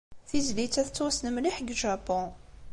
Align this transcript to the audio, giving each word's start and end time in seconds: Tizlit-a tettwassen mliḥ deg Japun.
Tizlit-a 0.29 0.81
tettwassen 0.87 1.31
mliḥ 1.35 1.55
deg 1.59 1.75
Japun. 1.81 2.27